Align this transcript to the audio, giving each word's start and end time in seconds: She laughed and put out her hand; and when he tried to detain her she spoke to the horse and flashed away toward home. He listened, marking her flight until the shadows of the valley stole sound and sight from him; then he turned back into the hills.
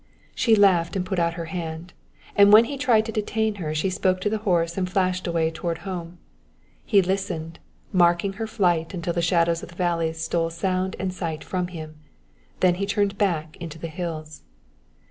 She 0.33 0.55
laughed 0.55 0.95
and 0.95 1.05
put 1.05 1.19
out 1.19 1.35
her 1.35 1.45
hand; 1.53 1.93
and 2.35 2.51
when 2.51 2.65
he 2.65 2.75
tried 2.75 3.05
to 3.05 3.11
detain 3.11 3.53
her 3.61 3.75
she 3.75 3.91
spoke 3.91 4.19
to 4.21 4.31
the 4.31 4.39
horse 4.39 4.75
and 4.75 4.89
flashed 4.89 5.27
away 5.27 5.51
toward 5.51 5.77
home. 5.85 6.17
He 6.83 7.03
listened, 7.03 7.59
marking 7.93 8.33
her 8.41 8.47
flight 8.47 8.95
until 8.95 9.13
the 9.13 9.21
shadows 9.21 9.61
of 9.61 9.69
the 9.69 9.75
valley 9.75 10.11
stole 10.13 10.49
sound 10.49 10.95
and 10.97 11.13
sight 11.13 11.43
from 11.43 11.67
him; 11.67 11.97
then 12.61 12.73
he 12.81 12.87
turned 12.87 13.19
back 13.19 13.57
into 13.57 13.77
the 13.77 13.89
hills. 13.89 14.41